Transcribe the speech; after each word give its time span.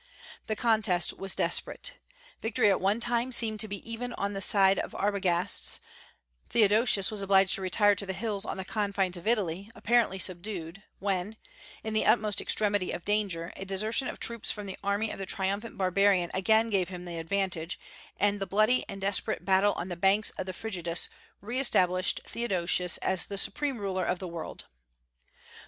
The 0.47 0.55
contest 0.55 1.13
was 1.19 1.35
desperate. 1.35 1.99
Victory 2.41 2.71
at 2.71 2.81
one 2.81 2.99
time 2.99 3.31
seemed 3.31 3.63
even 3.63 4.09
to 4.09 4.15
be 4.17 4.17
on 4.17 4.33
the 4.33 4.41
side 4.41 4.79
of 4.79 4.93
Arbogastes: 4.95 5.79
Theodosius 6.49 7.11
was 7.11 7.21
obliged 7.21 7.53
to 7.53 7.61
retire 7.61 7.93
to 7.93 8.07
the 8.07 8.13
hills 8.13 8.43
on 8.43 8.57
the 8.57 8.65
confines 8.65 9.15
of 9.17 9.27
Italy, 9.27 9.69
apparently 9.75 10.17
subdued, 10.17 10.81
when, 10.97 11.37
in 11.83 11.93
the 11.93 12.07
utmost 12.07 12.41
extremity 12.41 12.91
of 12.91 13.05
danger, 13.05 13.53
a 13.55 13.63
desertion 13.63 14.07
of 14.07 14.19
troops 14.19 14.49
from 14.49 14.65
the 14.65 14.79
army 14.83 15.11
of 15.11 15.19
the 15.19 15.27
triumphant 15.27 15.77
barbarian 15.77 16.31
again 16.33 16.71
gave 16.71 16.89
him 16.89 17.05
the 17.05 17.19
advantage, 17.19 17.79
and 18.19 18.39
the 18.39 18.47
bloody 18.47 18.83
and 18.89 19.01
desperate 19.01 19.45
battle 19.45 19.73
on 19.73 19.89
the 19.89 19.95
banks 19.95 20.31
of 20.31 20.47
the 20.47 20.51
Frigidus 20.53 21.09
re 21.41 21.59
established 21.59 22.21
Theodosius 22.25 22.97
as 23.03 23.27
the 23.27 23.37
supreme 23.37 23.77
ruler 23.77 24.03
of 24.05 24.17
the 24.17 24.27
world. 24.27 24.65